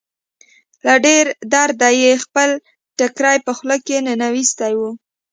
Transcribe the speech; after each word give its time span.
له 0.85 0.93
ډېره 1.05 1.31
درده 1.53 1.89
يې 2.01 2.11
خپل 2.23 2.49
ټيکری 2.97 3.37
په 3.45 3.51
خوله 3.57 3.77
ننوېستی 4.05 4.73
و. 4.77 4.79